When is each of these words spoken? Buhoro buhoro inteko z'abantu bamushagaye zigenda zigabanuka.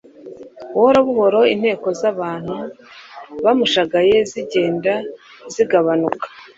Buhoro 0.71 0.99
buhoro 1.07 1.39
inteko 1.53 1.87
z'abantu 1.99 2.55
bamushagaye 3.43 4.15
zigenda 4.31 4.93
zigabanuka. 5.53 6.25